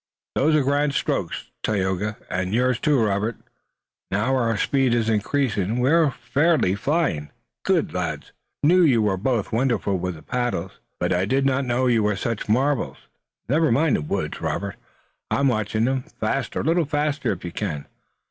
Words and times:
Those 0.33 0.55
are 0.55 0.63
grand 0.63 0.95
strokes, 0.95 1.51
Tayoga! 1.61 2.17
And 2.27 2.55
yours 2.55 2.79
too, 2.79 2.99
Robert! 3.03 3.37
Now, 4.09 4.35
our 4.35 4.57
speed 4.57 4.95
is 4.95 5.09
increasing! 5.09 5.79
We 5.79 6.09
fairly 6.09 6.73
fly! 6.73 7.29
Good 7.63 7.93
lads! 7.93 8.31
I 8.63 8.67
knew 8.67 8.81
you 8.81 9.03
were 9.03 9.15
both 9.15 9.51
wonderful 9.51 9.99
with 9.99 10.15
the 10.15 10.23
paddle, 10.23 10.71
but 10.99 11.13
I 11.13 11.25
did 11.25 11.45
not 11.45 11.65
know 11.65 11.85
you 11.85 12.01
were 12.01 12.15
such 12.15 12.49
marvels! 12.49 12.97
Never 13.47 13.71
mind 13.71 13.95
the 13.95 14.01
woods, 14.01 14.41
Robert, 14.41 14.75
I'm 15.29 15.47
watching 15.47 15.87
'em! 15.87 16.01
Faster! 16.01 16.61
A 16.61 16.63
little 16.63 16.85
faster, 16.85 17.31
if 17.31 17.45
you 17.45 17.51
can! 17.51 17.85